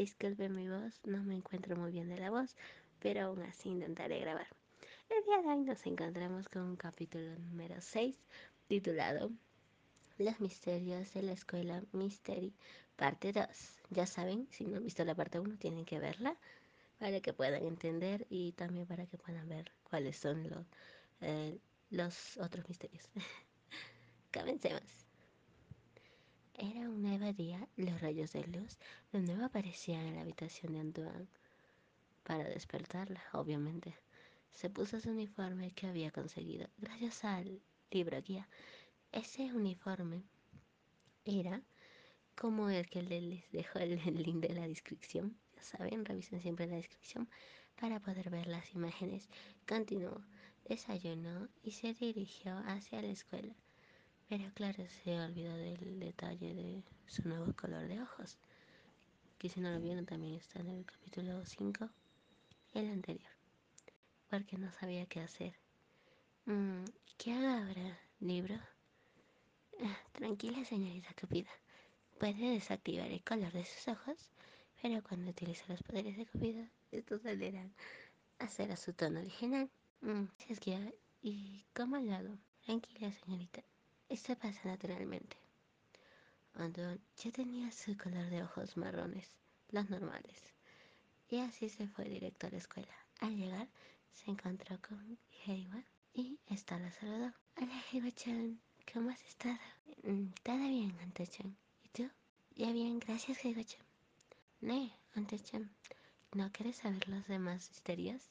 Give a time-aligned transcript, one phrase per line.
[0.00, 2.56] Disculpe mi voz, no me encuentro muy bien de la voz,
[3.00, 4.46] pero aún así intentaré grabar.
[5.10, 8.16] El día de hoy nos encontramos con un capítulo número 6
[8.66, 9.30] titulado
[10.16, 12.54] Los misterios de la escuela Mystery,
[12.96, 13.46] parte 2.
[13.90, 16.34] Ya saben, si no han visto la parte 1 tienen que verla
[16.98, 20.64] para que puedan entender y también para que puedan ver cuáles son los,
[21.20, 21.58] eh,
[21.90, 23.06] los otros misterios.
[24.32, 25.09] Comencemos.
[26.62, 28.76] Era un nuevo día, los rayos de luz
[29.12, 31.26] de nuevo aparecían en la habitación de Antoine.
[32.22, 33.94] Para despertarla, obviamente,
[34.52, 38.46] se puso su uniforme que había conseguido gracias al libro guía.
[39.10, 40.22] Ese uniforme
[41.24, 41.62] era
[42.36, 45.38] como el que les dejo el link de la descripción.
[45.56, 47.26] Ya saben, revisen siempre la descripción
[47.80, 49.30] para poder ver las imágenes.
[49.66, 50.20] Continuó,
[50.68, 53.54] desayunó y se dirigió hacia la escuela.
[54.30, 58.38] Pero claro, se olvidó del detalle de su nuevo color de ojos.
[59.38, 61.90] Que si no lo vieron también está en el capítulo 5,
[62.74, 63.32] el anterior.
[64.30, 65.52] Porque no sabía qué hacer.
[66.44, 66.84] Mm,
[67.18, 68.54] ¿Qué hago ahora, libro?
[69.82, 71.50] Ah, tranquila, señorita Cupida.
[72.20, 74.30] Puede desactivar el color de sus ojos,
[74.80, 77.74] pero cuando utilice los poderes de Cupido, estos saldrán
[78.38, 79.68] a ser a su tono original.
[80.02, 82.38] Mm, es que, ¿y cómo lo hago?
[82.64, 83.64] Tranquila, señorita.
[84.10, 85.36] Esto pasa naturalmente.
[86.54, 89.36] Anton ya tenía su color de ojos marrones,
[89.70, 90.52] los normales,
[91.28, 92.92] y así se fue directo a la escuela.
[93.20, 93.68] Al llegar,
[94.12, 95.16] se encontró con
[95.46, 97.32] Heiwa y esta la saludó.
[97.56, 98.60] Hola Heiwa-chan,
[98.92, 99.56] ¿cómo has estado?
[100.02, 101.56] Mm, todo bien, Ante-chan.
[101.84, 102.10] ¿Y tú?
[102.56, 103.86] Ya bien, gracias Heiwa-chan.
[104.60, 105.70] Ne, Ante-chan,
[106.32, 108.22] ¿no quieres saber los demás misterios?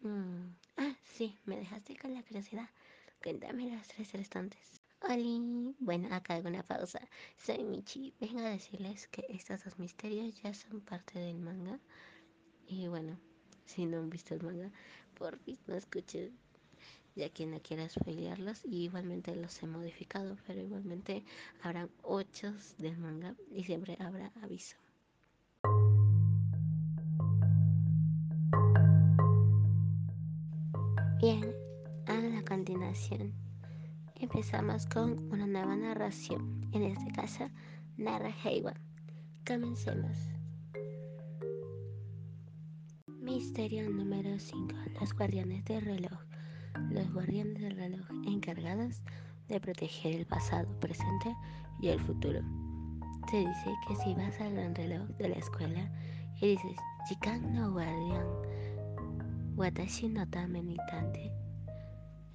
[0.00, 0.48] Mm,
[0.78, 2.68] ah, sí, me dejaste con la curiosidad.
[3.22, 4.80] Cuéntame las tres restantes.
[5.00, 7.00] Oli, bueno, acá hago una pausa.
[7.36, 8.14] Soy Michi.
[8.20, 11.78] Vengo a decirles que estos dos misterios ya son parte del manga.
[12.66, 13.18] Y bueno,
[13.64, 14.70] si no han visto el manga,
[15.14, 16.36] por fin no escuchen.
[17.14, 18.64] Ya que no quiera spoilearlos.
[18.64, 21.24] Y igualmente los he modificado, pero igualmente
[21.62, 24.76] habrán ocho del manga y siempre habrá aviso.
[31.18, 31.55] Bien,
[34.14, 36.68] empezamos con una nueva narración.
[36.72, 37.48] En este caso,
[37.96, 38.74] narra Heiwa.
[39.46, 40.16] Comencemos.
[43.20, 44.74] Misterio número 5.
[45.00, 46.18] Los guardianes del reloj.
[46.90, 49.02] Los guardianes del reloj encargados
[49.48, 51.34] de proteger el pasado, presente
[51.80, 52.40] y el futuro.
[53.30, 55.90] Se dice que si vas al gran reloj de la escuela
[56.40, 56.76] y dices,
[57.08, 58.26] Chikan no guardián,
[59.56, 61.32] Watashi no tame ni tante,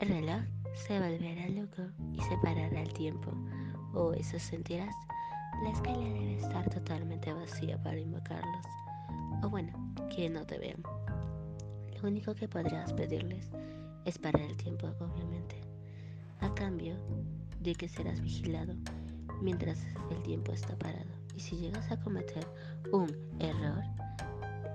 [0.02, 0.42] el reloj
[0.74, 3.32] se volverá loco y se parará el tiempo,
[3.94, 4.96] o eso sentirás.
[5.64, 8.66] La escala debe estar totalmente vacía para invocarlos,
[9.44, 9.72] o bueno,
[10.10, 10.82] que no te vean.
[12.02, 13.52] Lo único que podrás pedirles
[14.06, 15.62] es parar el tiempo, obviamente,
[16.40, 16.96] a cambio
[17.60, 18.74] de que serás vigilado
[19.40, 21.12] mientras el tiempo está parado.
[21.36, 22.48] Y si llegas a cometer
[22.92, 23.08] un
[23.40, 23.84] error,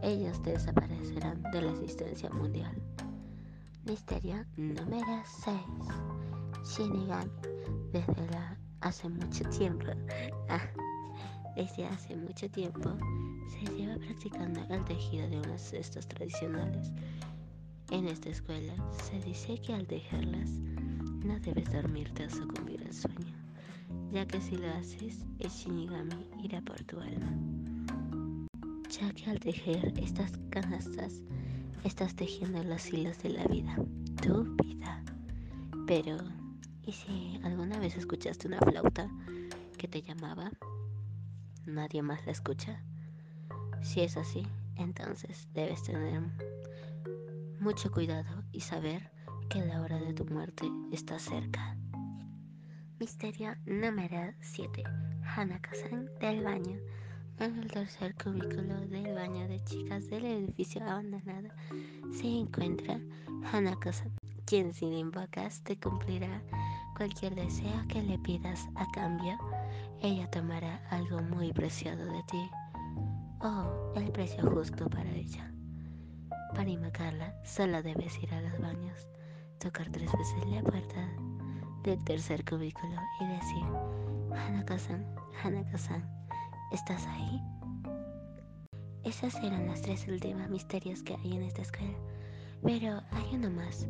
[0.02, 2.80] ellos desaparecerán de la existencia mundial.
[3.86, 5.56] Misterio número 6.
[6.64, 7.30] Shinigami.
[7.92, 8.36] Desde
[8.80, 9.86] hace mucho tiempo,
[10.48, 10.68] ah,
[11.54, 12.96] desde hace mucho tiempo,
[13.48, 16.90] se lleva practicando el tejido de unas cestas tradicionales.
[17.92, 20.50] En esta escuela se dice que al tejerlas
[21.24, 23.36] no debes dormirte o sucumbir al sueño,
[24.10, 27.32] ya que si lo haces, el Shinigami irá por tu alma.
[28.90, 31.22] Ya que al tejer estas canastas,
[31.84, 33.76] estás tejiendo los hilos de la vida,
[34.22, 35.02] tu vida.
[35.86, 36.16] Pero,
[36.84, 39.08] ¿y si alguna vez escuchaste una flauta
[39.78, 40.50] que te llamaba?
[41.64, 42.82] ¿Nadie más la escucha?
[43.82, 44.46] Si es así,
[44.76, 46.22] entonces debes tener
[47.60, 49.10] mucho cuidado y saber
[49.48, 51.76] que la hora de tu muerte está cerca.
[52.98, 54.82] Misterio número 7.
[55.36, 56.78] Hanaka-san del baño.
[57.38, 61.48] En el tercer cubículo del baño de chicas del edificio abandonado
[62.10, 62.98] se encuentra
[63.52, 64.10] Hanako-san,
[64.46, 66.42] quien si le invocas te cumplirá
[66.96, 69.36] cualquier deseo que le pidas a cambio.
[70.00, 72.50] Ella tomará algo muy preciado de ti,
[73.40, 75.52] o el precio justo para ella.
[76.54, 79.06] Para invocarla, solo debes ir a los baños,
[79.58, 81.06] tocar tres veces la puerta
[81.82, 83.64] del tercer cubículo y decir,
[84.32, 85.04] Hanako-san,
[85.44, 86.25] Hanako-san,
[86.72, 87.40] ¿Estás ahí?
[89.04, 91.96] Esas eran las tres últimas misterios que hay en esta escuela.
[92.62, 93.86] Pero hay uno más.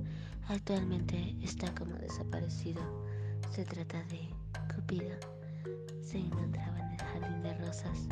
[0.49, 2.83] Actualmente está como desaparecido.
[3.51, 4.29] Se trata de
[4.75, 5.17] Cupido.
[6.03, 8.09] Se encontraba en el jardín de rosas.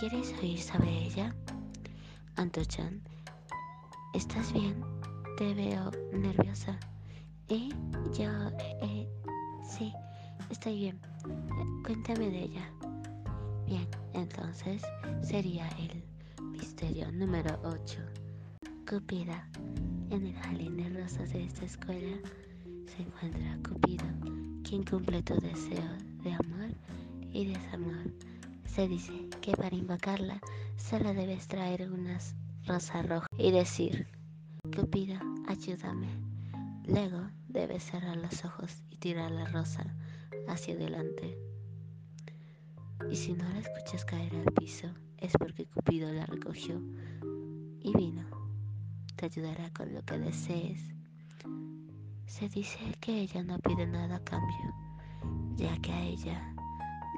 [0.00, 1.34] ¿Quieres oír sobre ella?
[2.36, 3.00] Anto-chan,
[4.14, 4.82] ¿estás bien?
[5.36, 6.78] Te veo nerviosa.
[7.48, 7.68] ¿Eh?
[8.18, 8.30] Yo,
[8.82, 9.08] eh,
[9.62, 9.92] sí,
[10.50, 11.00] estoy bien.
[11.84, 12.79] Cuéntame de ella.
[13.70, 14.82] Bien, entonces
[15.22, 16.02] sería el
[16.44, 18.00] misterio número 8.
[18.84, 19.48] Cupida.
[20.10, 22.16] En el jardín de rosas de esta escuela
[22.88, 24.06] se encuentra Cupido,
[24.64, 25.88] quien cumple tu deseo
[26.24, 26.74] de amor
[27.32, 28.12] y desamor.
[28.66, 30.40] Se dice que para invocarla
[30.76, 32.34] solo debes traer unas
[32.66, 34.08] rosas rojas y decir,
[34.74, 36.08] Cupido, ayúdame.
[36.88, 39.84] Luego debes cerrar los ojos y tirar la rosa
[40.48, 41.49] hacia adelante.
[43.08, 44.88] Y si no la escuchas caer al piso,
[45.18, 46.80] es porque Cupido la recogió
[47.80, 48.24] y vino.
[49.16, 50.80] Te ayudará con lo que desees.
[52.26, 54.74] Se dice que ella no pide nada a cambio,
[55.56, 56.54] ya que a ella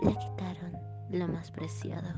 [0.02, 0.72] le quitaron
[1.10, 2.08] lo más preciado.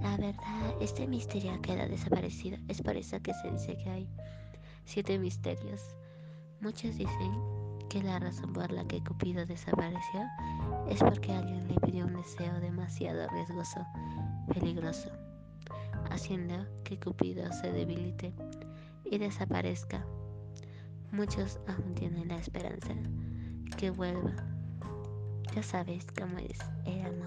[0.00, 2.58] La verdad, este misterio queda desaparecido.
[2.68, 4.08] Es por eso que se dice que hay
[4.84, 5.80] siete misterios.
[6.60, 7.55] Muchos dicen
[7.88, 10.24] que la razón por la que Cupido desapareció
[10.88, 13.86] es porque alguien le pidió un deseo demasiado riesgoso,
[14.52, 15.10] peligroso,
[16.10, 18.32] haciendo que Cupido se debilite
[19.04, 20.04] y desaparezca.
[21.12, 22.94] Muchos aún tienen la esperanza
[23.76, 24.34] que vuelva
[25.56, 27.26] ya sabes cómo es el amor.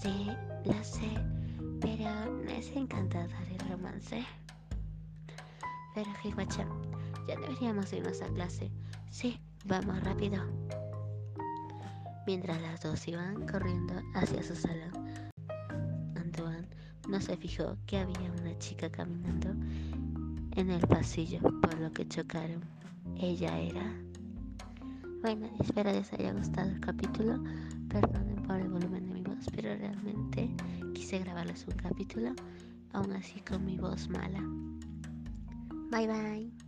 [0.00, 0.26] Sí,
[0.64, 1.10] lo sé,
[1.82, 4.24] pero no es encantador el romance.
[5.94, 6.68] Pero Higuachan,
[7.26, 8.70] ya deberíamos irnos a clase.
[9.10, 10.42] Sí, vamos rápido.
[12.26, 14.92] Mientras las dos iban corriendo hacia su salón,
[16.16, 16.68] Antoine
[17.08, 19.50] no se fijó que había una chica caminando
[20.56, 22.64] en el pasillo, por lo que chocaron.
[23.16, 23.92] Ella era
[25.26, 27.42] bueno, espero les haya gustado el capítulo.
[27.88, 30.54] Perdonen por el volumen de mi voz, pero realmente
[30.94, 32.32] quise grabarles un capítulo,
[32.92, 34.40] aún así con mi voz mala.
[35.90, 36.65] Bye bye.